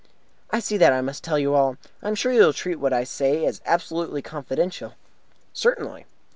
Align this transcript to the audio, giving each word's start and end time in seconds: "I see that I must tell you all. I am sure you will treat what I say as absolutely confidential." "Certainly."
"I 0.49 0.59
see 0.61 0.77
that 0.77 0.91
I 0.93 1.01
must 1.01 1.23
tell 1.23 1.37
you 1.37 1.53
all. 1.53 1.77
I 2.01 2.07
am 2.07 2.15
sure 2.15 2.31
you 2.33 2.39
will 2.41 2.53
treat 2.53 2.79
what 2.79 2.91
I 2.91 3.03
say 3.03 3.45
as 3.45 3.61
absolutely 3.67 4.23
confidential." 4.23 4.95
"Certainly." 5.53 6.07